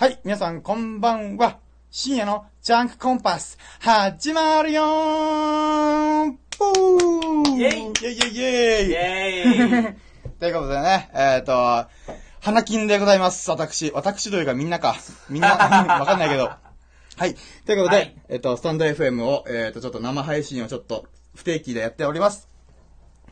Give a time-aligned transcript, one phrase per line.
[0.00, 1.58] はい、皆さんこんばんは。
[1.90, 9.94] 深夜のジャンクコンパス、始まるよーんぽーイェイイェイイェイイェイイェーイ
[10.40, 11.90] ということでね、えっ、ー、と、
[12.40, 13.50] 花金でございます。
[13.50, 13.92] 私。
[13.92, 14.96] 私というかみんなか。
[15.28, 15.48] みんな、
[16.00, 16.44] わかんないけど。
[16.46, 17.34] はい。
[17.66, 22.48] ということで、はいえっ、と、スタンド FM を、えっ、と、ちょっと生配信をちょっと不定期でやっております。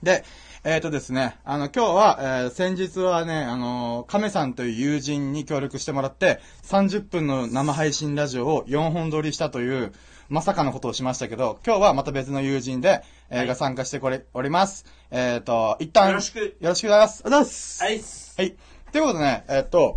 [0.02, 0.22] で、
[0.70, 9.94] えっ、とですね、あの、今日は、えー先日はね、あのー、亀さんという友人に協力してもらって、30分の生配信ラジオを4本撮りしたという、
[10.28, 14.84] まさかのことをしましたけど、今日はまた別の友人で、えーはいが参加してこれ、おります。
[15.10, 17.22] えっ、と、一旦、よろしくよろしくお願いします。
[17.24, 18.34] ありがとうございます。
[18.36, 18.46] はい。
[18.46, 18.56] はい。
[18.92, 19.96] ということでね、えっと、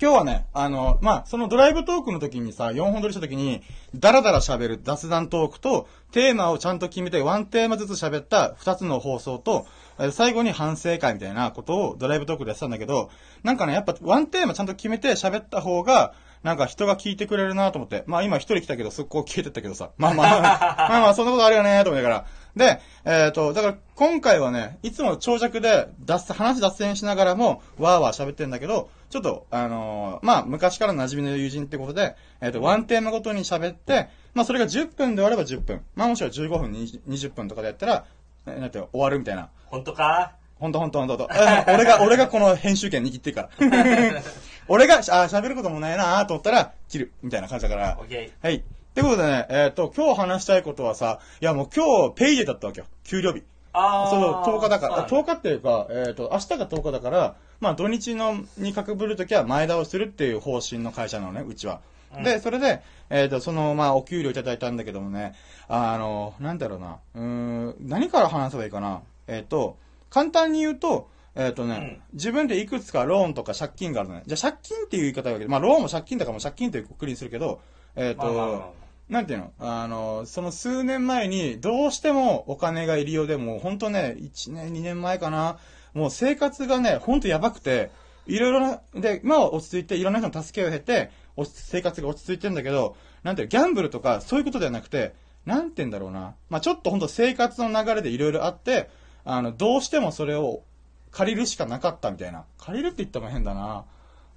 [0.00, 3.62] 今日はね、あの、まあ、そのドライブトークの時にさ、4本撮りした時に、
[3.96, 9.66] ダラダラ喋る雑談トークと、テーマをちゃんと決めて、ワンテーマずつ喋った2つの放送と、
[10.12, 13.10] 最後に反省会みたいなことをドライブトークでやってたんだけど、
[13.42, 18.04] なんかね、やっぱワンテーマちゃんと決めて喋った方が、なんか人が聞いてくれるなと思って。
[18.06, 19.90] まあ今一人来たけど、速攻消えてったけどさ。
[19.96, 22.26] まあまあ、まあまあ、そんなことあるよねと思いながら。
[22.56, 35.80] で、えっ、と、だから今回はね、いつも長尺で脱話脱線しながらも、わーわー喋ってんだけど、ちょっと、あのーまあ昔から馴染みの友人ってことで、えっ、と、ワンテーマごとに喋って、まあそれが10分で終われば10分。
[35.94, 38.04] まあもしくは15分、20 20分とかでやったら、
[38.46, 39.48] えなんて終わるみたいな。
[39.66, 40.32] ほんとか？
[40.58, 41.34] ほんとほんとほんとほんと。
[41.34, 43.50] え 俺が、俺がこの編集権握ってるから。
[44.68, 47.12] 俺が、あ、喋ることもないなと思ったら、切る。
[47.22, 48.04] みたいな感じだからオ。
[48.04, 48.62] ッケはい。
[48.90, 52.86] ってことでね、えっ、と、今日話したいことはさ、いやもう今日、ペイデーだったわけよ。
[53.04, 53.38] 給料日。
[53.38, 53.42] ー。
[53.72, 61.80] あそう、10日だから、そうなん10日っていうか、えっ、と、明日が10日だから、まあ土日の、にかくぶるときは前倒しするっていう方針の会社なのね、うちは。
[62.16, 62.80] うんで、それで、
[63.10, 65.34] えっ、と、その、まあ、お給料いただいたんだけどもね、
[65.68, 69.02] あの、なんだろうな、うーん、何から話せばいいかな。
[69.26, 69.76] えっ、と、
[70.08, 74.22] 簡単に言うと、えっ、とね、うん自分でいくつかローンとか借金があるのね。
[74.26, 77.60] じゃあ借金っていう言い方だけど、まあ、ローンも借金だからもう借金というくくりにするけど、
[77.98, 78.70] えっ、と、まあまあまあま
[79.08, 79.52] なんていうの？
[79.58, 85.58] あの、その数年前にどうしてもお金がいるようでもうほんとね、1年、2年前かな。
[85.94, 87.90] もう生活がね、ほんとやばくて、
[88.26, 91.10] いろいろな、で、今は落ち着いて、いろんな人の助けを経て、
[91.44, 93.50] 生活が落ち着いてんだけど、なんていうの？
[93.50, 95.14] ギャンブルとかそういうことではなくて、
[95.46, 96.34] なんて言うんだろうな。
[96.50, 98.90] まあちょっとほんと生活の流れでいろいろあって、
[99.24, 100.62] あの、どうしてもそれを
[101.10, 102.44] 借りるしかなかったみたいな。
[102.58, 103.84] 借りるって言っても変だな。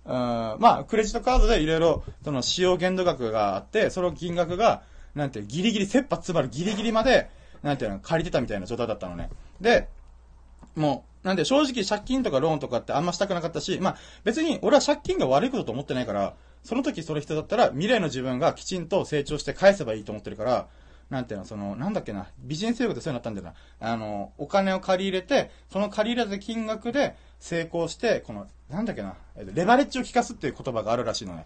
[0.06, 7.30] うんまあ、クレジットカードでいろいろ、その使用限度額があって、その金額が、なんて、ギリギリ、切羽詰まるギリギリまで、
[7.62, 9.30] なんていうの、借りてたみたいな状態だったのね。
[9.60, 9.88] で、
[10.76, 16.34] もう、なんで正直借金とかローンとかってあんましたくなかったし、まあ別に俺は借金が悪いことと思ってないから、
[16.64, 20.68] その時それ人だったら未来の自分がきちんと成長して返せばいいと思ってるから、
[21.12, 23.54] なんていうの、その、なんだっけな、ビジネス用語でそういうのあったんだよな。
[23.92, 31.46] あの、お金を借り入れて、その借り入れた金額で成功して、この、なんだっけな、えっとレバレッジを効かすっていう言葉があるらしいのね。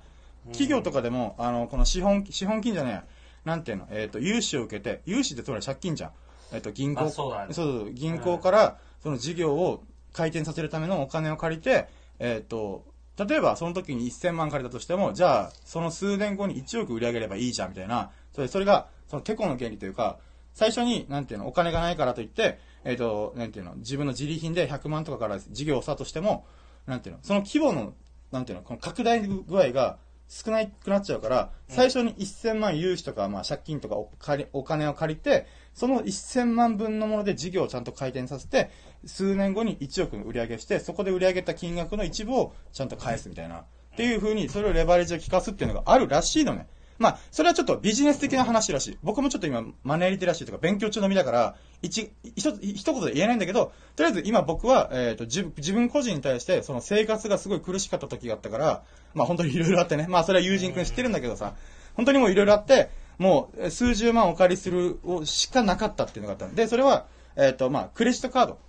[0.50, 3.04] 企業とかでも、あの、この資本、資本金じゃねえや、
[3.44, 6.12] なんていうの、えっ、と、融資を受けて、融資ってつまり借金じゃん。
[6.54, 9.84] えっ、と、銀行、まあそうだねそうそう銀行から、その事業を
[10.14, 11.88] 回転させるためのお金を借りて、
[12.20, 12.86] えっ、と、
[13.18, 18.12] 例えばその時に1000万借りたとしても、じゃあ、その数年後に1億売り上げればいいじゃん、みたいな。
[18.34, 20.20] それ、それが、そのテコの原理というか、
[20.54, 26.46] 最初に、なんていうの、お金がないからといって、えっ、と、なんていうの、自分の自利品で100万とかから事業をスタートしても、
[26.86, 27.94] なんていうの、その規模の、
[28.32, 38.72] なんていうの、この拡大具合が少なくなっちゃうから、最初に1000万融資とか、まあ借金とかお借お金を借りて、その1000万分のもので事業をちゃんと回転させて、
[39.06, 43.58] 数年後に1億の売り上げして、そこで売り上げた金額の一部をちゃんと返すみたいな。
[43.60, 43.64] っ
[43.98, 46.68] ていう風に、それをレバレッジを効かすっていうのがあるらしいのね。
[46.98, 48.98] まあ、それはちょっとビジネス的な話らしい。
[49.04, 58.84] 僕もちょっと今、マネーリテラシーとか勉強中の身だから、一、一、一言で言えないんだけど、とりあえず今僕は、えっ、と、自自分個人に対して、その生活がすごい苦しかった時があったから、
[59.14, 60.08] まあ本当にいろいろあってね。
[60.10, 61.56] まあそれは友人くん知ってるんだけどさ、
[61.96, 68.60] 本当にもういろいろあって、もう数十万お借りするをしかなかったっていうのがあったので、それは、えっ、と、まあ、クレジットカード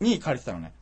[0.00, 0.72] に借りてたのね。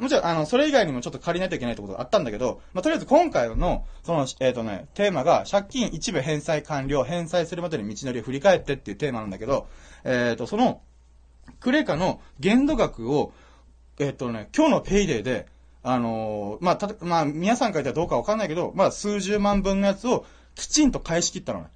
[0.00, 9.66] もちろん、あの、それ以外にもちょっと借りないといけないってことがあったんだけど、まあ、とりあえず今回の、その、えっ、とね、テーマが、借金一部返済完了、返済するまでの道のりを振り返ってっていうテーマなんだけど、
[10.04, 10.80] えっ、と、その、
[11.60, 13.32] クレカの限度額を、
[13.98, 15.46] えっ、とね、今日の payday で、
[15.86, 21.66] あのまあ、た、まあ、皆さんから言ったらどうかわかんないけど、まあ、数十万分のやつをきちんと返し切ったのね。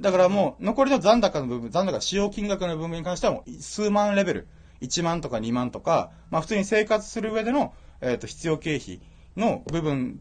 [0.00, 4.48] だからもう、残りの残高の部分、残高、使用金額の部分に関してはもう、数万レベル。
[4.82, 9.00] 1万とか2万とか、まあ普通に生活する上での、えっ、と、必要経費
[9.36, 10.20] の部分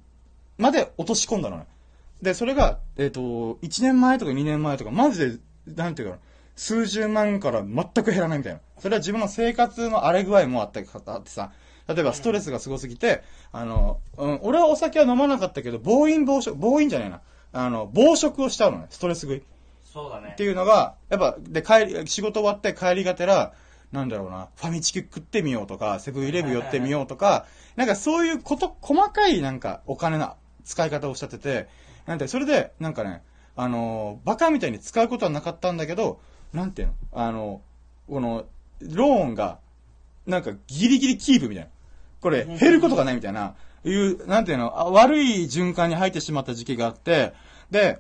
[0.58, 1.66] まで落とし込んだのね。
[2.22, 3.22] で、それが、えっ、と、
[3.62, 6.22] 1年前とか2年前とか、マジで、なんていうかな、
[6.56, 8.60] 数十万から全く減らないみたいな。
[8.78, 11.52] それは自分の生活の荒れ具合もあってあってさ、
[11.88, 17.22] 例えばストレスがすごすぎて、あの、うん、俺はお酒は飲まなかったけど、暴飲暴食、暴飲じゃないな。
[17.54, 19.44] あの、暴食をしちゃうのね、ストレス食い。
[19.84, 20.44] そうだねって。
[20.44, 23.54] いうのが、やっぱ、で、帰り、仕事終わって帰りがてら、
[23.92, 27.46] なんだろうな、ファミチキ食ってみようとか、セブンイレブン寄ってみようとか、
[27.76, 31.68] なんかそういうこと、細かいなんかお金の使い方をおっしゃってて、
[32.06, 33.22] なんて、それで、なんかね、
[33.56, 36.22] あのーバカみたいに使うことはなかったんだけど、
[36.54, 37.62] なんていうのあの、
[38.08, 38.46] この、
[38.82, 39.60] ローンが、
[40.26, 41.70] なんかギリギリキープみたいな。
[42.22, 47.34] これ、減ることがないみたいな、いう、なんていうの、あ悪い循環に入ってしまった時期があって、
[47.72, 48.00] で、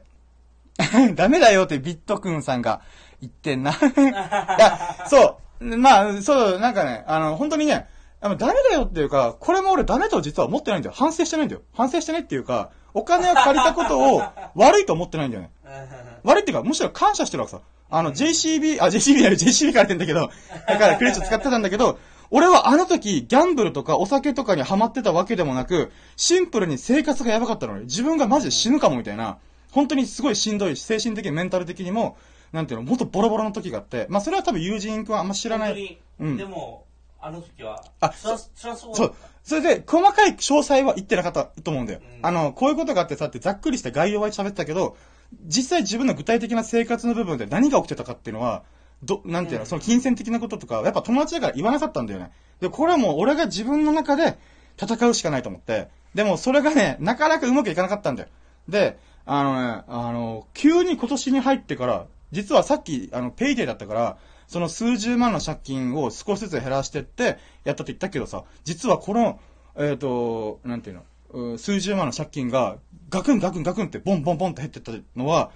[1.15, 2.81] ダメだよってビットくんさんが
[3.19, 3.73] 言ってんな。
[5.07, 5.50] そう。
[5.61, 7.87] まあ、そう、なんかね、あの、本当にね、
[8.19, 10.95] あの、ダメだよっていうか、これも俺ダメと実は思ってないんだよ。
[10.95, 11.61] 反省してないんだよ。
[11.73, 14.21] 反省してないっていうか、お金を借りたことを
[14.55, 15.51] 悪いと思ってないんだよね。
[16.23, 17.61] 悪いっていうか、むしろ感謝してるわけさ。
[17.89, 20.29] あの、JCB、あ、JCB ない、JCB 借りてんだけど、
[20.67, 21.99] だからクレジット使ってたんだけど、
[22.29, 29.37] 俺はあの時、ギャンブルとかお酒とかにハマってたわけでもなく、シンプルに生活がやばかったのに、自分がマジで死ぬかもみたいな、
[29.71, 32.15] 本当にすごいしんどいし、精神的にメンタル的にも、
[32.51, 35.99] なんていうの、もっとボロボロの時があって、まあそれは多分友人くんはあんま知らない。
[36.19, 36.85] うんでも、
[37.19, 39.13] あの時は、あつら、つらそうだそう。
[39.43, 41.99] それで、細かい詳細は言ってなかったと思うんだよ。
[42.17, 44.97] うんあの、こういうことがあってさってざっくりした概要は喋ってたけど、
[45.45, 48.63] 実際自分の具体的な生活の部分で何が起きてたかっていうのは、
[49.03, 52.31] ど、なんていうの、うんその金銭的なこととか、やっぱ友達だから言わなかったんだよね。
[52.59, 54.37] で、これはもう俺が自分の中で
[54.81, 58.29] 戦うしかないと思って、でもそれがね、なかなかうまくいかなかったんだよ。
[58.67, 64.17] で、あのね、あの、急に今年に入ってから、実はさっき、あの、ペイデイだったから、
[64.47, 69.39] その数十万の借金を少しずつ減らしてって、やったって言ったけどさ、実はこの、
[69.77, 71.01] えっ、と、なんていう
[71.31, 72.77] の、う数十万の借金が、
[73.09, 75.51] ガクンガクンガクンってボンボンボンって減ってったのは、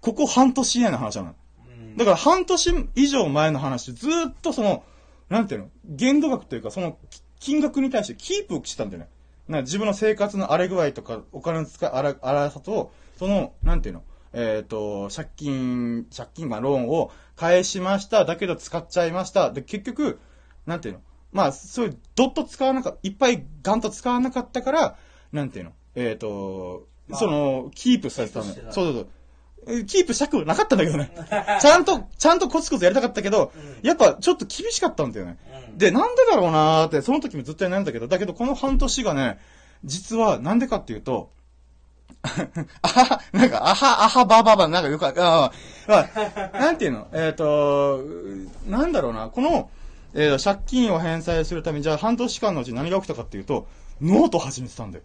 [0.00, 1.34] ここ半年以内の話なの。
[1.68, 4.84] うんだから半年以上前の話、ずーっとその、
[5.28, 9.08] なんていうの、限度額というか、そのき金額に対してキープしてたんだよね。
[9.48, 14.02] な自分の生活の荒れ具合とか、お金の使い、荒荒さと、その、なんていうの、
[14.38, 18.26] えっ、と、借金、借金、まあ、ローンを返しました。
[18.26, 19.50] だけど使っちゃいました。
[19.50, 20.18] で、結局、
[20.66, 21.00] なんていうの、
[21.32, 24.96] まあ、そういう、どっと使わなかった、いっぱいガンと使わなかったから、
[25.32, 28.54] なんていうの、えっ、と、まあその、キープされてたんだよ。
[28.54, 29.08] キープしてたそうそうそう。
[29.68, 31.10] えキープしたくなかったんだけどね。
[31.60, 35.38] ちゃんと、ちゃんとコツコツやりたかったけど、うんやっぱちょっと厳しかったんだよね。
[35.70, 39.38] うんで、なんでだろうなーって、その時もずっと悩んだけど、だけどこの半年がね、
[39.84, 41.30] 実はなんでかっていうと、
[42.82, 45.52] あなんか、あは、あはばばば、なんかよく、ああ、
[45.88, 46.08] あ
[46.58, 47.08] なんていうの？
[47.12, 48.00] えっ、と、
[48.66, 49.70] なんだろうな、この、
[50.14, 53.68] えー借金を返済するために、じゃあ半年間のうち何が起きたかっていうと、
[54.00, 55.04] ノートを始めてたんだよ。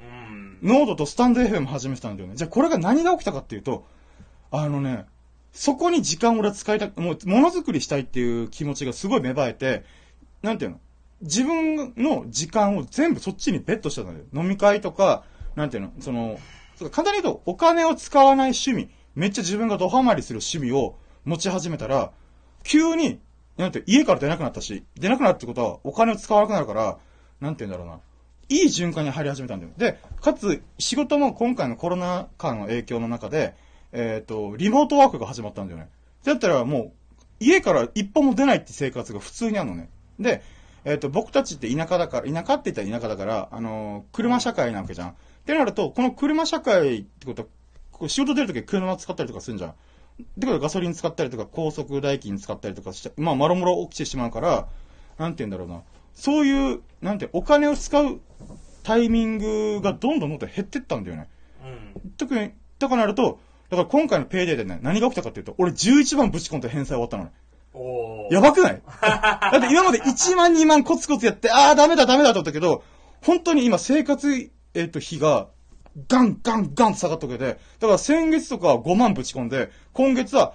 [0.00, 0.58] うん。
[0.62, 2.36] ノートと stand FM 始めてたんだよね。
[2.36, 3.84] じゃあこれが何が起きたかっていうと、
[4.50, 5.06] あのね、
[5.52, 9.84] そこに時間を俺は使いたく、もう、ものづくりしたいっていう気持ちがすごい芽生えて、
[10.42, 10.80] なんていうの？
[11.22, 14.18] 自分の時間を全部そっちにベットしたんだよ。
[14.32, 15.24] 飲み会とか、
[15.56, 15.92] なんていうの？
[16.00, 16.38] その、
[16.76, 22.12] そう簡単に言うと、お金を使わない趣味、めっちゃ自分がドハマりする趣味を持ち始めたら、
[22.62, 23.20] 急に、
[23.56, 26.98] なんて、家から出なくなったし、出なくなるってことは、お金を使わなくなるから、
[27.40, 28.00] なんて言うんだろうな。
[28.48, 29.72] いい循環に入り始めたんだよ。
[29.76, 33.54] で、かつ、仕事も今回のコロナ禍の影響の中で、
[33.92, 35.88] えっ、と、リモートワークが始まったんだよね。
[36.24, 36.92] だったらもう、
[37.38, 39.88] 家から一歩も出ないって生活が普通にあるのね。
[40.18, 40.42] で、
[40.84, 45.16] えっ、と、僕たちって田舎だから、田舎って言ったら田舎だから、あのー車社会なわけじゃん。
[45.50, 47.48] ってなると、この車社会ってことは、
[47.92, 49.70] こう仕事出るとき車使ったりとかするんじゃん。
[49.70, 49.74] っ
[50.38, 54.68] てことはガソリン使ったりとか、高速代金使ったりとかして、まあ、もろもろ起きてしまうから、
[55.18, 55.82] なんて言うんだろうな。
[56.14, 58.20] そういう、なんて、お金を使う
[58.82, 61.28] タイミングがどんどんどんどん減ってったんだよね。
[61.64, 62.10] うん。
[62.16, 63.38] 特に、だからなると、
[63.70, 67.32] だから今回の payday でね、何が起きたかっていうと、俺11万ぶち込んで返済終わったのね。
[67.72, 68.34] おー。
[68.34, 68.82] やばくない？
[69.00, 72.82] だって今まで1万2万コツコツやって、ああ、ダメだダメだと思ったけど、
[73.22, 75.48] 本当に今生活、えっ、と、費が、
[76.08, 80.54] ガンガンガンと下がったわけで、だから先月とかは5万ぶち込んで、今月は、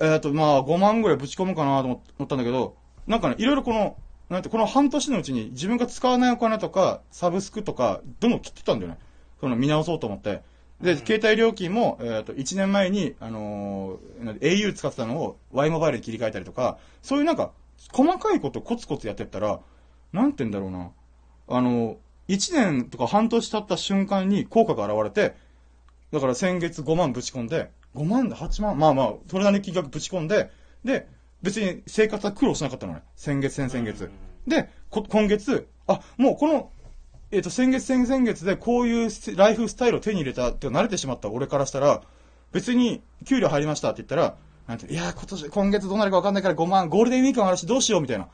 [0.00, 3.96] えっ、と、まあ5万ぐらいぶち込むかなと思ったんだけど、なんかね、いろいろこの、
[4.28, 8.98] なんて、この半年のうちに自分が使わないお金とか、サブスクとか、どんどん切ってたんだよね。
[9.40, 10.42] その見直そうと思って。
[10.80, 17.52] で、うん携帯料金も、えっ、と、1年前に、あのー au 使ってたのを Y モバイルに切り替えたりとか、そういうなんか、
[17.92, 19.60] 細かいことコツコツやってったら、
[20.12, 20.90] なんて言うんだろうな。
[21.48, 21.96] あの、
[22.28, 25.34] 1年とか半年経った瞬間に効果が現れて、
[26.12, 30.50] だから先月5万ぶち込んで、5万で8万まあまあ、それなりに金額ぶち込んで、
[30.84, 31.08] で、
[31.42, 33.02] 別に生活は苦労しなかったのね。
[33.16, 34.10] 先月、先々月。
[34.46, 36.70] で、こ今月、あ、もうこの、
[37.30, 42.02] えっ、と、先月、先々月でこういうスライフスタイルを手に入れたって慣れてしまった俺からしたら、
[42.52, 44.36] 別に給料入りましたって言ったら、
[44.68, 48.28] なんていやー、今年、今月どうなるかわかんないから5万、ゴールデンウィークもあるしどうしようみたいな。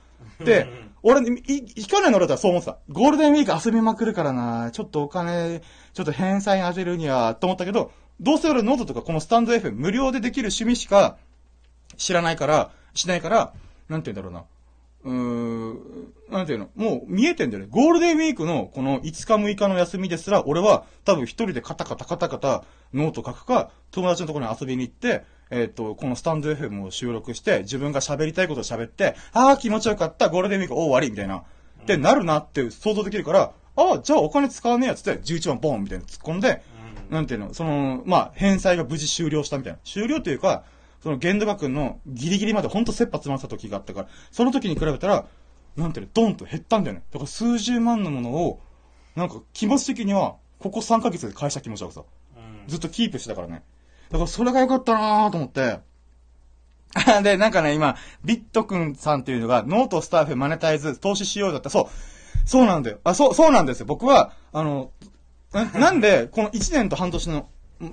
[0.44, 0.68] で、
[1.02, 1.32] 俺、い、
[1.76, 2.78] い去年の俺とはそう思ってた。
[2.90, 5.62] ゴールデンウィーク遊びまくるからな、ちょっとお金、
[5.92, 11.16] ちょっと返済に当てるには、と思ったけど、どうせ俺ノートとかこのスタンド FM 無料でできる趣味しか
[11.96, 13.52] 知らないから、しないから、
[13.88, 14.44] なんて言うんだろうな。
[15.04, 16.70] うーん、なんていうの？
[16.74, 17.68] もう見えてんだよね。
[17.70, 22.64] ゴールデンウィークのこの5日6日の休みですら、俺は多分一人でカタカタカタカタ
[22.94, 31.38] ノート書くか、友達のところに遊びに行って、えっ、と、このスタンド FM を収録して、自分が喋りたいことを喋って、ああ、気持ちよかった、ゴールデンウィーク、お終わり、みたいな。
[31.38, 36.62] ってなるなって想像できるから、ああ、じゃあお金使わねえやつって、11万ボンみたいな突っ込んで、
[37.10, 39.78] なんていうの、その、まあ、返済が無事終了したみたいな。
[39.84, 40.64] 終了というか、
[41.02, 45.26] その限度額のギリギリまでほんと切羽詰まってた時があったから、その時に比べたら、
[45.76, 47.04] なんていうの、ドンと減ったんだよね。
[47.12, 48.60] だから数十万のものを、
[49.14, 52.02] なんか気持ち的には、ここ3ヶ月で返した気持ちがさ、
[52.36, 53.62] うんずっとキープしてたからね。
[54.10, 55.80] だからそれが良かったなーと思って。
[57.22, 61.70] で、なんかね、今、ビットくんさんっていうのが、ノートスタッフマネタイズ、投資しようだった。
[61.70, 62.48] そう。
[62.48, 62.98] そうなんだよ。
[63.04, 63.86] あ、そう、そうなんですよ。
[63.86, 64.90] 僕は、あの、
[65.52, 67.48] なんで、この1年と半年の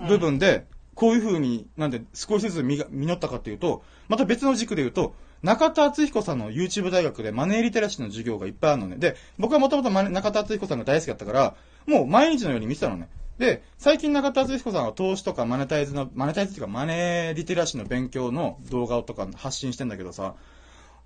[0.08, 8.98] 部分で、こういう風に、なんで、少しずつ実実ったかっていうと、また別の軸で言うと、中田敦彦さんの YouTube 大学でマネーリテラシーの授業がいっぱいあるのね。
[8.98, 11.56] で、僕はもともと中田敦彦さんが大好きだったから、
[11.88, 13.08] もう毎日のように見てたのね。
[13.42, 20.36] で、最近中田敦彦さんは投資とかマネタイズの、マネタイズっていうかマネーリテラシーの勉強の動画とか発信してんだけどさ、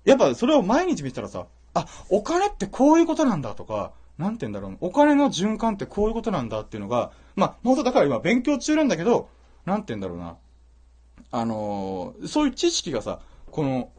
[0.04, 9.30] やっぱそれを毎日見たらさ、あ、お金ってこういうことなんだとか、なんて言うんだろう、お金の循環ってこういうことなんだっていうのが、まあ、本当だから今勉強中なんだけど、
[9.64, 10.36] なんて言うんだろうな、
[11.30, 13.90] あのーそういう知識がさ、この、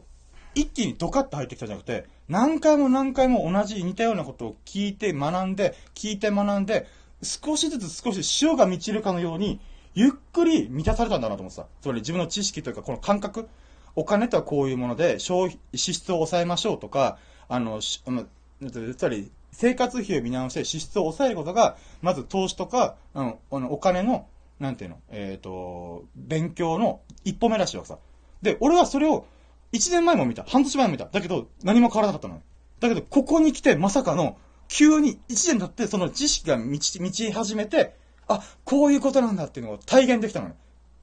[0.54, 6.86] 一気にドカッと入ってきたんじゃなくて、何回も何回も同じ似たようなことを聞いて学んで、聞いて学んで、
[7.22, 9.60] 少しずつ少し潮が満ちるかのように、
[9.94, 11.66] ゆっくり満たされたんだなと思ってた。
[11.80, 13.48] つまり自分の知識というか、この感覚。
[13.96, 18.24] お金とはこういうもので、消費、支出を抑えましょうとか、あの、しま
[18.70, 24.26] つまり、生活費を見直して支出を抑えることが、まず投資とか、あの、あのお金の、
[24.60, 27.98] なんていうの、えっ、と、勉強の一歩目らしいわけさ。
[28.42, 29.26] で、俺はそれを、
[29.72, 30.44] 一年前も見た。
[30.44, 31.06] 半年前も見た。
[31.06, 32.40] だけど、何も変わらなかったの。
[32.80, 34.36] だけど、ここに来て、まさかの、
[34.68, 37.96] 急に一年経って、その知識が満ち、満ち始めて、
[38.28, 40.54] あ、こういうことなんだっていうのを体現できたのね。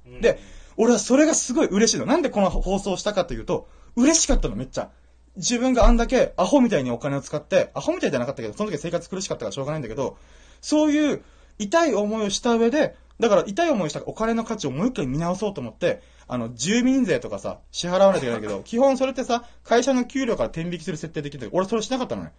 [0.08, 0.40] うんで、
[0.78, 2.06] 俺はそれがすごい嬉しいの。
[2.06, 4.90] なんでこの放送をしたかというと、嬉しかったの、めっちゃ。
[5.36, 10.18] 自分があんだけアホみたいにお金を使って、アホみたいじゃなかったけど、その時は生活苦しかったからしょうがないんだけど、
[10.62, 11.24] そういう
[11.58, 22.32] 痛い思いをした上で、だから痛い思いをしたお金の価値をもう一回見直そうと思って、あの、住民税とかさ、支払わないといけないけど、 基本それってさ、会社の給料から転引きする設定できるんだけど、俺それしなかったのね。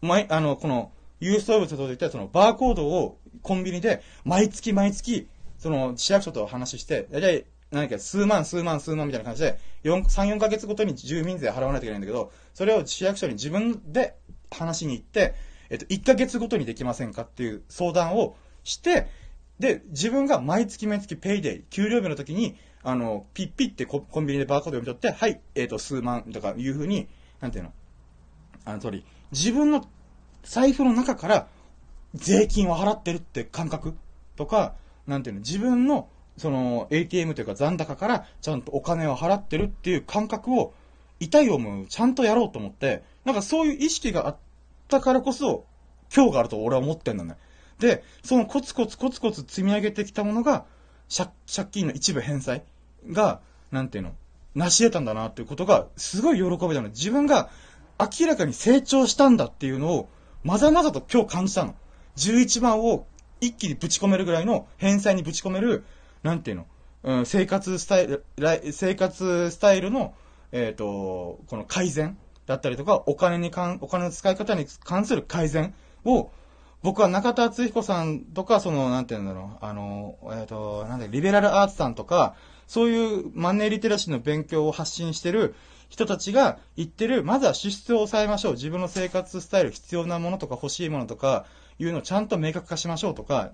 [0.00, 5.28] 毎、あの、この、郵送物と言って、その、バーコードをコンビニで、毎月毎月、
[5.58, 14.16] その、市役所と話して、だいたい、何か数万、数万、数万みたいな感じで、4、3、4ヶ月ごとに住民税払わないといけないんだけど、それを市役所に自分で
[14.50, 15.34] 話しに行って、
[15.68, 19.06] えっと、1ヶ月ごとにできませんかっていう相談をして、
[19.60, 27.08] で、自分が毎月毎月ペイデイ、給料日の時に、あの、ピッピってココンビニでバーコード読み取って、はい、えっ、と、数万とかいうふうに、
[27.40, 27.72] なんていうの
[28.64, 29.86] あの通り、自分の
[30.42, 31.48] 財布の中から
[32.14, 33.94] 税金を払ってるって感覚
[34.36, 34.74] とか、
[35.06, 40.74] なんていうの、自分の、その、ATM というか残高からちゃんとお金を払ってるっていう感覚を、
[41.20, 44.36] 痛い思いちゃんとやろうと思って、なんかそういう意識があっ
[44.88, 45.66] たからこそ、
[46.14, 47.36] 今日があると俺は思ってんだね。
[47.78, 50.64] で、そのコツコツコツコツ積み上げてきたものが、
[51.14, 51.30] 借
[51.70, 52.62] 金の一部返済
[53.08, 54.14] が、なんていうの、
[54.54, 56.88] 成し得たんだなっていうことが、すごい喜びだの。
[56.88, 57.50] 自分が
[58.00, 60.08] 明らかに成長したんだっていうのを、
[60.42, 61.74] まざまざと今日感じたの。
[62.16, 63.06] 11万を
[63.40, 65.84] 一気にぶち込めるぐらいの返済にぶち込める、
[66.22, 66.66] なんていうの、
[67.02, 68.24] うん、生活スタイル、
[68.72, 70.14] 生活スタイルの、
[70.52, 72.16] えっ、と、この改善
[72.46, 76.30] だったりとか、お金に関、お金の使い方に関する改善を、
[76.82, 82.34] 僕は中田敦彦さんとか、その、なんていうんだろう、あの、えっ、と、なんだリベラルアーツさんとか、
[82.66, 85.54] そういうマネーリテラシーの勉強を発信してる
[85.90, 88.52] 人たちが言ってる、まずは支出を抑えましょう。
[88.52, 91.44] 自分の生活スタイル、必要なものとか欲しいものとか、
[91.78, 93.50] いうのをちゃんと明確化しましょうとか、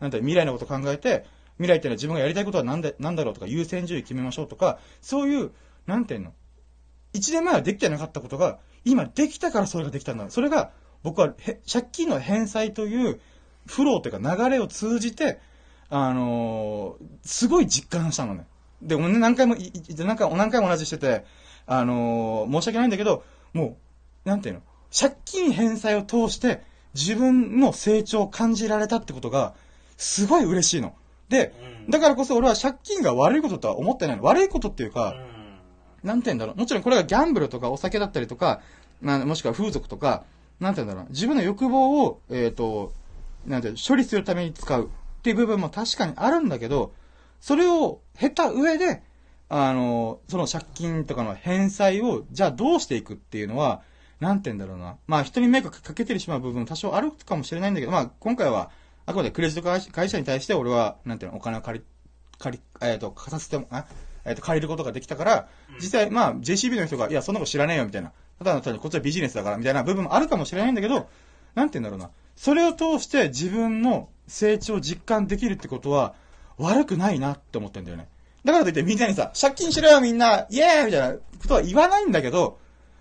[0.00, 1.24] なんて未来のこと考えて、
[1.58, 5.52] 未来っていうのは自分がやりたいことは何で、なんだろうとか、優先順位決めましょうとか、そういう、
[5.86, 6.32] なんていうの、
[7.12, 10.28] 一年前はできてなかったことが、今できたからそれができたんだ。
[10.28, 11.32] それが、僕は
[11.70, 13.20] 借金の返済という
[13.66, 15.38] フローというか流れを通じて、
[15.88, 18.46] あのーすごい実感したのね。
[18.82, 19.56] で、何回も、
[19.88, 21.24] 何回も同じしてて、
[21.66, 23.76] あのー申し訳ないんだけど、も
[24.24, 24.62] う、なんていうの、
[24.96, 26.62] 借金返済を通して
[26.94, 29.54] 自分の成長を感じられたってことが、
[29.96, 30.94] すごい嬉しいの。
[31.28, 34.24] で、うんだからこそ俺は借金が悪いこととは思ってないの。
[34.24, 35.14] 悪いことっていううか、
[36.02, 36.06] ん。
[36.06, 36.56] なんて言うんだろう？
[36.56, 38.60] もちろんこれがギャンブルとかお酒だったりとか、
[39.00, 40.24] まあもしくは風俗とか、
[40.58, 41.10] なんて言うんだろう？
[41.12, 42.92] 自分の欲望を、えっ、と、
[43.46, 43.78] なんていうの？
[43.78, 46.92] 処理するために使うっていう部分も確かにあるんだけど、
[47.40, 49.04] それを経た上で、
[49.48, 53.82] あの、その借金とかの返済を、じゃあどうしていくっていうのは、
[54.20, 54.96] なんて言うんだろうな。
[55.06, 58.70] まあ人に迷惑かけてしまう部分も多少あるかもしれないんだけど、まあ今回は、
[59.04, 61.84] あくまでクレジット会社に対して俺は、なんていうの、お金を借り、
[62.38, 63.86] 借り、えっ、と、貸させても、あ
[64.24, 68.12] えっ、と、借りることができたから、実際、まあ、JCB の人が、いや、そんなこと知らねえよ、みたいな。
[68.38, 71.08] ただの単にこっちはビジネスだから、みたいな部分もあるかもしれないんだけど、
[71.54, 72.10] なんて言うんだろうな。
[72.34, 76.14] それを通して自分の成長を実感できるってことは、
[76.58, 78.08] 悪くないなって思ってんだよね。
[78.46, 82.60] だからといってみんなにさ、借金しろよみんな、イエーイみたいなことは言わないんだけど、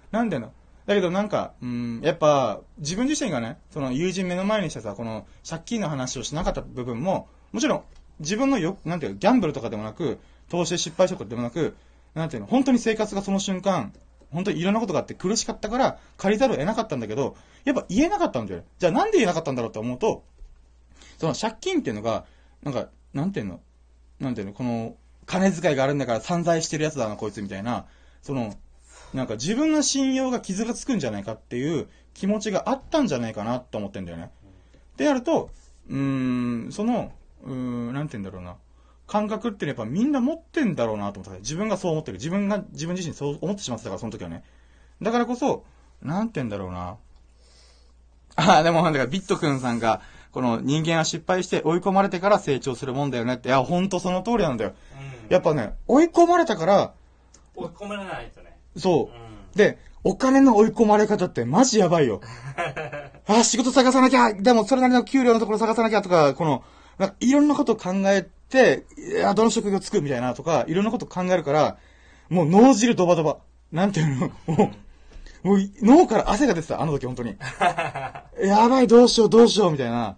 [0.09, 0.49] なんだよな。
[0.87, 7.83] だけどなんか、うん、やっぱ、自分自身がね、その友人目の前にしてさ、この借金の話をしなかった部分も、もちろん、
[8.21, 10.17] 自分のよ、なんていうの、ギャンブルとかでもなく、
[10.49, 11.75] 投資失敗したことでもなく、
[12.15, 13.93] なんていうの、本当に生活がその瞬間、
[14.31, 17.35] 本当にいろんなことがあって苦しかったから、借りざるを得なかったんだけど、
[17.65, 18.65] やっぱ言えなかったんだよね。
[18.79, 20.23] じゃあなんで言えなかったんだろうって思うと、
[21.19, 22.25] その借金っていうのが、
[22.63, 23.61] なんか、なんていうの、
[24.19, 24.95] なんていうの、この、
[25.25, 27.85] 金遣いがあるんだから散財してるやつだな、こいつみたいな、
[28.21, 28.55] その、
[29.13, 34.31] なんか自分の信用が傷がつくんじゃないかっていう気持ちがあったんじゃないかなと思ってんだよね。
[34.97, 35.49] でやると、
[35.89, 37.11] うーん、その、
[37.43, 38.55] うーん、なんて言うんだろうな。
[39.07, 42.17] 感覚ってやっぱみんな持ってんだろうなと思った、自分がそう思ってる。
[42.17, 44.43] 自分が、自分自身そう思ってしまってたから、その時はね。
[45.01, 45.63] だからこそ、
[46.01, 46.97] なんて言うんだろうな。
[48.35, 50.01] ああ、でも、なんだか、ビットくんさんが、
[50.31, 53.47] この人間は失敗して追い込まれてから成長するもんだよねって。
[53.49, 54.73] いや、ほんとその通りなんだよ。
[54.91, 55.14] うん。
[55.29, 56.93] やっぱね、追い込まれたから、
[57.55, 58.57] 追い込めないとね。
[58.77, 59.55] そうう。
[59.55, 59.57] ん。
[59.57, 62.21] で、お金の追い込まれ方ってマジやばいよ。
[63.27, 66.63] あ、仕事探さなきゃ、でもそれなりの給料のところ探さなきゃとか、この、
[66.99, 71.77] なんかいろんなことを考えて、いや、どの職業つくみたいなとか、いろんなことを考えるから、
[72.29, 73.37] もう脳汁ドバドバ。
[73.71, 74.31] なんていうの？
[74.45, 74.71] も
[75.43, 77.35] う、もう脳から汗が出てた、あの時本当に。
[78.43, 80.17] やばい、どうしよう、どうしよう、みたいな。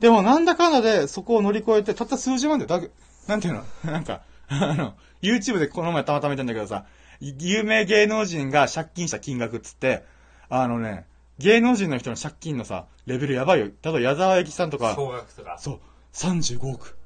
[0.00, 2.90] でも、なんだかんだで、そこを乗り越えて、たった数十万で、だけ、
[3.26, 3.64] なんていうの？
[3.90, 6.84] なんか、 あの、YouTube でこの前たまたま見たんだけどさ、
[7.20, 10.04] 有名芸能人が借金した金額っつって、
[10.48, 11.06] あのね、
[11.38, 13.66] 芸能人の人の借金のさ、レベルやばいよ。
[13.66, 15.58] 例えば矢沢永吉さんとか、総額とか。
[15.58, 15.80] そう、
[16.12, 16.96] 35億。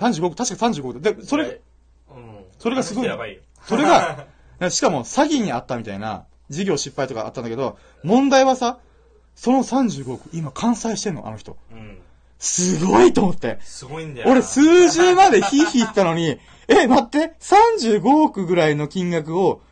[0.00, 1.00] 35億、確か35億。
[1.00, 1.60] で、それ、
[2.10, 2.44] うん。
[2.58, 3.40] それがすごいやばいよ。
[3.62, 4.26] それが、
[4.70, 8.78] しかも詐欺にあったみたいな、事業失敗とかあったんだけど、問題はさ、
[9.34, 11.56] その35億、今完済してんの、あの人。
[11.72, 11.98] うん。
[12.38, 13.58] すごいと思って。
[13.62, 14.32] すごいんだよな。
[14.32, 19.62] 俺数十万でヒーヒー言ったのに、え、待って、35億ぐらいの金額を、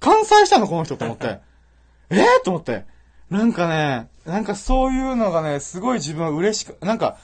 [0.00, 1.40] 完済したのこの人と思って。
[2.10, 2.84] えー、と思って。
[3.30, 7.18] なんかね、なんかそういうのがね、すごい自分は嬉しく、なんか、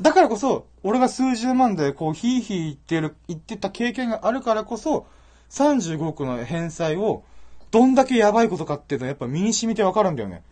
[0.00, 5.06] だからこそ、俺が数十万でこう、ヒーヒー言ってる、言ってた経験があるからこそ、
[5.50, 7.24] 35億の返済を、
[7.70, 10.42] どんだけやばいことかっていうのはやっぱ身に染みてわかるんだよね。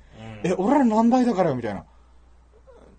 [0.45, 0.51] うん。
[0.51, 1.85] え、俺ら何倍だからよ、みたいな。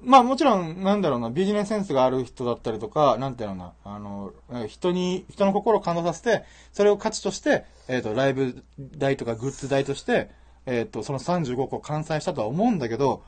[0.01, 4.31] まあもちろん、なんだろうな、ビジネスセンスがある人だったりとか、なんていうのな、あの、
[4.67, 10.29] 人に、人の心を感動させて、それを価値として、えっ、と、ライブ代とかグッズ代として、
[10.65, 13.23] えっ、と、その35億を完済したとは思うんだけど、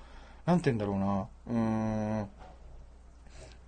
[0.46, 2.30] なんて言うんだろうな、うーん、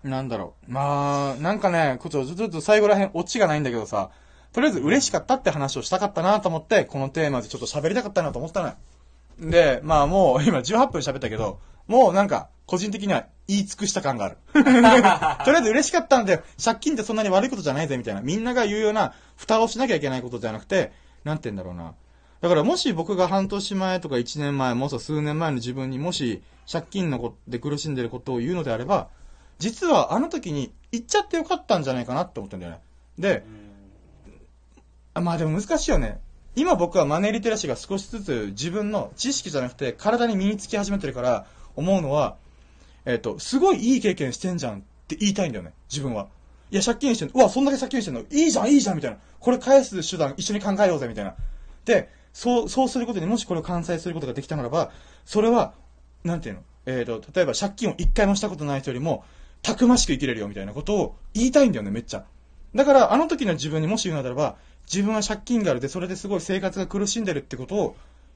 [0.10, 0.72] なんだろう。
[0.72, 4.12] まあ、なんかね、こちょちょっと最後らへんオチがないんだけどさ、
[4.54, 8.76] とりあえず嬉しかったって話をしたかったなと思って、このテーマでちょっと喋りたかったなと思ったのよ。
[9.42, 14.38] で、まあもう今18分喋ったけど、もうなんか個人的には言い尽くした感がある。
[14.54, 16.44] とりあえず嬉しかったんだよ。
[16.64, 18.22] 借金ってそんなに悪いことじゃないぜみたいな。
[18.22, 20.92] みんなが言うような蓋をしなきゃいけないことじゃなくて、
[21.24, 21.94] なんて言うんだろうな。
[22.42, 29.10] だからもし僕が半年前とか1年前、もう数年前の自分にもし借金のことで苦しんでることを言うのであれば、
[29.60, 32.80] 実はあの時に言っちゃってよかったんじゃないかなって思ってんだよね。
[33.20, 33.44] で、
[35.14, 36.20] あまあでも難しいよね。
[36.56, 42.36] 今僕はマネーリテラシーが少しずつ自分の知識じゃなくて体に身につき始めてるから思うのは、
[43.06, 46.28] えっ、と、すごいいい経験してんじゃんって言いたいんだよね、自分は。
[46.70, 49.18] いや、借金してんの、うわ、そんだけ借金してんの、いいじゃん、いいじゃん、みたいな。
[49.40, 51.36] これ返す手段一緒に考えようぜ、みたいな。
[51.86, 54.92] で、そう、そうすることにもしこれを完済することができたならば、
[55.26, 55.74] それは、
[56.24, 56.62] なんていうの？
[56.86, 59.24] えっ、と、例えば借金を一回もしたことない人よりも、
[59.62, 62.26] たくましく生きれるよ、みたいなことを言いたいんだよね、めっちゃ。
[62.76, 64.58] だから、あの時の自分にもし言うのであれば、
[64.92, 67.96] 自分は借金があるで、それですごい生活が苦しんでるってことを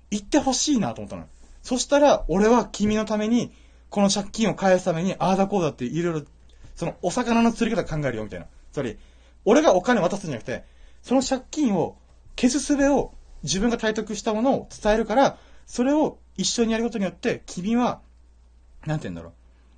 [0.09, 1.27] 言ってほしいなと思ったの。
[1.61, 3.51] そしたら、俺は君のために、
[3.89, 6.25] この借金を返すために、ああだこうだっていろいろ、
[6.75, 8.45] その、お魚の釣り方考えるよ、みたいな。
[8.71, 8.97] つまり、
[9.43, 10.63] 俺がお金渡すんじゃなくて、
[11.01, 11.97] その借金を
[12.35, 13.13] 消す術を
[13.43, 18.01] 自分が体得したものを伝えるから、それを一緒にやることによって、君は、
[18.85, 19.33] なんて言うんだろ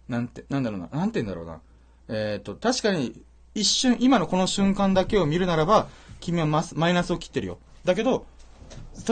[0.10, 0.12] う。
[0.12, 0.88] なんて、なんだろうな。
[0.88, 1.62] なんて言うんだろうな。
[2.10, 3.22] えっ、と、確かに、
[3.56, 5.88] 一瞬、今のこの瞬間だけを見るならば、
[6.20, 7.60] 君はマスマイナスを切ってるよ。
[7.86, 8.26] だけど、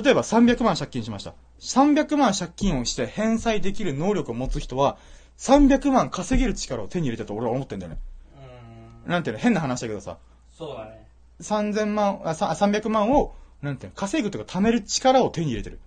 [0.04, 1.34] 例えば300万借金しました。
[1.60, 4.98] 300万借金をして返済できる能力を持つ人は、
[5.38, 8.00] 300万稼げる力を手に入れたと俺は思ってんだよね。
[8.36, 9.12] うーん。
[9.12, 9.40] なんていうの？
[9.42, 10.18] 変な話だけどさ、
[10.52, 11.08] そうだね。
[11.42, 13.96] 3000万、あ、さ300万を、なんていうの？
[13.96, 15.80] 稼ぐとか貯める力を手に入れてる。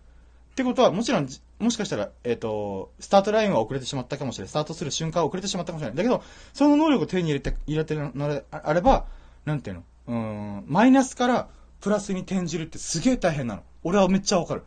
[0.53, 4.49] ってことは、もちろんじ、もしかしたら、えっ、と、スタートラインは遅れてしまったかもしれない。
[4.49, 5.97] スタートする瞬間は遅れてしまったかもしれない。
[5.97, 9.07] だけど、その能力を手に入れて、入れてるのでああれば、
[9.45, 9.85] なんていうの？
[10.09, 11.49] うん、マイナスから
[11.81, 13.63] プラスに転じるってすげえ大変なの。
[13.85, 14.65] 俺はめっちゃわかる。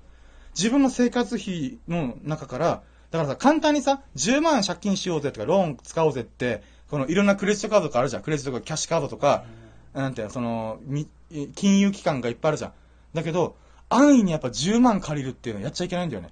[0.56, 8.22] 自分の生活費の中から、だからさ、簡単にさ、10万借金しようぜとか、ローン使おうぜって、このいろんなクレジットカードとかあるじゃん。
[8.22, 9.46] クレジットとかキャッシュカードとか、
[9.94, 10.80] なんていうの、その、
[11.56, 12.74] 金融機関がいっぱいあるじゃん。
[13.14, 13.56] だけど、
[13.90, 16.30] 安易にやっぱ10万借りるっていうのはやっちゃいけないんだよね。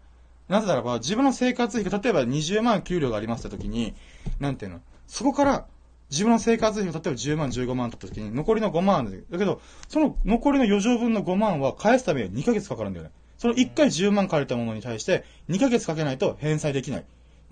[0.47, 3.93] なぜならば、自分の生活費が、例えば20万給料がありますって時に、
[4.39, 5.65] なんていうの、そこから、
[6.09, 13.11] 自分の生活費が例えば10万、15万だった時に、残りの5万あるんだけど、その残りの余剰分の5万は返すためには2ヶ月かかるんだよね。
[13.37, 17.01] その1回10万借りたものに対して、2ヶ月かけないと返済できない。
[17.01, 17.03] っ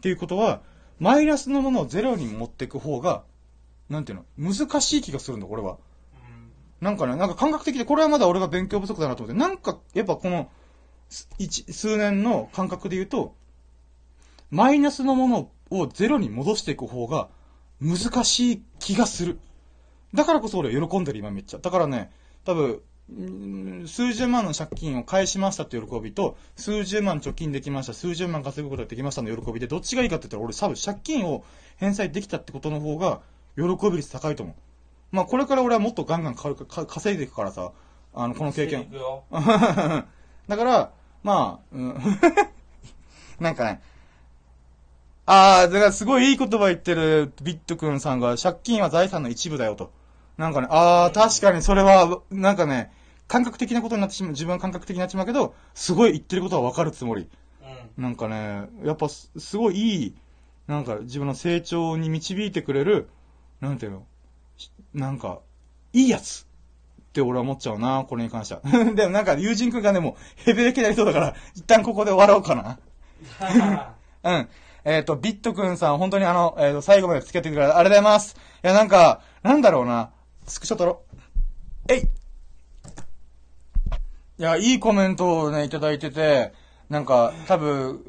[0.02, 0.62] ていうことは、
[1.00, 3.24] マイナスのものをゼロに持っていく方が、
[3.90, 5.78] なんていうの、難しい気がするんだ、俺は。
[6.14, 6.52] うん。
[6.82, 10.50] なんかね、なんか感覚的で、これはまだ俺が勉強不足だなと思って、なんか、やっぱこの、
[11.10, 13.36] す一、数年の感覚で言うと、
[14.50, 17.30] マイナスのものをゼロに戻していく方が
[17.82, 19.40] 難しい気がする。
[20.14, 21.60] だからこそ俺喜んでる今めっちゃ。
[21.60, 22.12] だからね、
[22.46, 31.46] 多分、うん数十万の借金を返しましたって喜びと、数十万貯金できました、数十万稼ぐことができましたの喜びで、どっちがいいかって言ったら俺多分借金を
[31.78, 33.22] 返済できたってことの方が
[33.56, 34.56] 喜び率高いと思う。
[35.12, 37.72] まあこれから俺はもっとガンガンかか稼いでいくからさ、
[38.14, 38.92] あの、この経験。
[40.48, 40.92] だから、
[41.24, 41.98] まあ、うん、
[43.40, 43.82] なんかね、
[45.28, 49.92] ああ、だからすごいいい言葉言ってるビット君さんが、借金は財産の一部だよと。
[50.38, 52.94] なんかね、ああ、確かにそれは、なんかね、
[53.28, 57.28] 感覚的なことになってしまう、自分は感覚的になってしまうけど、すごい言ってることはわかるつもり。
[57.98, 58.04] うん。
[58.04, 60.16] なんかね、やっぱすすごいいい、
[60.66, 63.10] なんか自分の成長に導いてくれる、
[63.60, 64.06] なんていうの、
[64.56, 65.42] しなんか、
[65.92, 66.48] いいやつ
[67.02, 68.62] って俺は思っちゃうな、これに関しては。
[68.96, 72.80] でもなんか友人くんがね、もうヘベレケになりそうだから、一旦ここで終わろうかな。
[74.24, 74.50] うん。
[74.90, 78.38] えっ、と、ビットくんさん、本当にあの、えっ、と、最後まで付き合ってくれてありがとうございます。
[78.64, 80.12] いや、なんか、なんだろうな。
[80.48, 81.02] スクショ撮ろ
[81.90, 81.94] う。
[81.94, 82.02] えい
[84.40, 86.54] いや、いいコメントをね、いただいてて、
[86.90, 88.02] なんか、多分、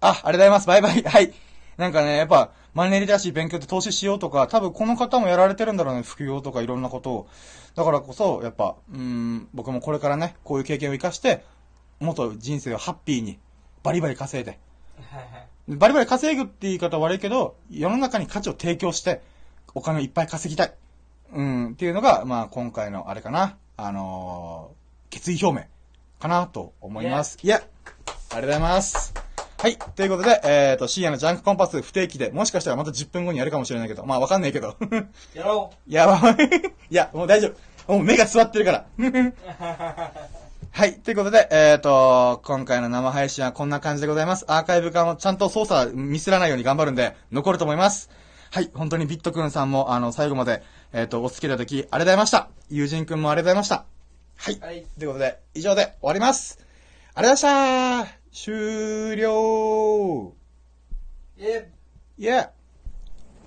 [0.00, 0.66] あ、ありがとうございます。
[0.66, 1.02] バイバイ。
[1.06, 1.32] はい。
[1.76, 7.28] なんかね、やっぱ、マネーリテラシー勉強って投資しようとか、多分この方もやられてるんだろうね、副業とかいろんなことを。
[7.76, 11.44] だからこそ、やっぱ、うん、僕もこれからね、こういう経験を活かして、
[12.00, 13.38] もっと人生をハッピーに、
[13.84, 14.58] バリバリ稼いで、
[15.12, 15.53] はいはい。
[15.68, 19.22] バリバリ稼ぐって言い方は悪いけど、世の中に価値を提供して、
[19.74, 20.74] お金をいっぱい稼ぎたい。
[21.32, 25.66] うん、っていうのが、まあ今回のあれかな、あのー決意表明
[26.18, 27.38] かなと思います。
[27.40, 29.14] いや、ありがとうございます。
[29.58, 29.78] はい。
[29.78, 34.76] ということで、えっ、と、深夜のジャンクコンパス不定期で、もしかしたらまた10分後にやるかもしれないけど、まあわかんないけど。
[35.34, 36.34] やろ やばい。
[36.90, 37.52] いや、もう大丈
[37.86, 37.92] 夫。
[37.92, 38.86] もう目が座ってるから。
[40.74, 40.78] う。
[40.78, 41.00] はい。
[41.00, 44.44] ということで、えっ、と、今回の生配信はこんな感じでございます。
[44.48, 48.10] アーカイブ化もちゃんと操作ミスらないように頑張るんで、残ると思います。
[48.50, 48.70] はい。
[48.74, 52.48] 本当にビットくんさんも、あの、最後まで、えっ、と、お付き合いいただき、ありがとうございました。
[52.68, 53.84] 友人くんもありがとうございました。
[54.36, 54.60] はい。
[54.60, 54.86] はい。
[54.98, 56.58] ということで、以上で終わります。
[57.14, 60.32] ありがとうございました終了
[61.38, 61.70] え、
[62.18, 62.63] イェー